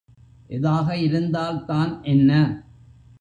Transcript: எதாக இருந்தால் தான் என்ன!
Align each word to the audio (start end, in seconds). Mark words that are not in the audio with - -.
எதாக 0.49 0.97
இருந்தால் 0.97 1.65
தான் 1.65 1.91
என்ன! 2.03 2.31